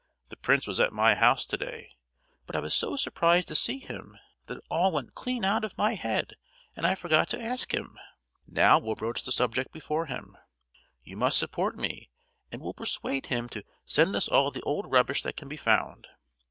The 0.29 0.35
prince 0.37 0.65
was 0.65 0.79
at 0.79 0.91
my 0.91 1.13
house 1.13 1.45
to 1.45 1.57
day, 1.57 1.95
but 2.47 2.55
I 2.55 2.59
was 2.59 2.73
so 2.73 2.95
surprised 2.95 3.47
to 3.49 3.53
see 3.53 3.77
him 3.77 4.17
that 4.47 4.57
it 4.57 4.63
all 4.67 4.91
went 4.91 5.13
clean 5.13 5.45
out 5.45 5.63
of 5.63 5.77
my 5.77 5.93
head 5.93 6.37
and 6.75 6.87
I 6.87 6.95
forgot 6.95 7.29
to 7.29 7.39
ask 7.39 7.71
him. 7.71 7.99
Now 8.47 8.79
we'll 8.79 8.95
broach 8.95 9.21
the 9.23 9.31
subject 9.31 9.71
before 9.71 10.07
him. 10.07 10.35
You 11.03 11.17
must 11.17 11.37
support 11.37 11.77
me 11.77 12.09
and 12.51 12.63
we'll 12.63 12.73
persuade 12.73 13.27
him 13.27 13.47
to 13.49 13.63
send 13.85 14.15
us 14.15 14.27
all 14.27 14.49
the 14.49 14.63
old 14.63 14.91
rubbish 14.91 15.21
that 15.21 15.37
can 15.37 15.47
be 15.47 15.55
found. 15.55 16.07